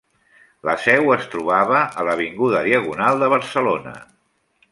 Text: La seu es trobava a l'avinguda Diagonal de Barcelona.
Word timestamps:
La 0.69 0.73
seu 0.85 1.11
es 1.15 1.27
trobava 1.33 1.83
a 2.03 2.07
l'avinguda 2.09 2.63
Diagonal 2.69 3.23
de 3.25 3.31
Barcelona. 3.35 3.97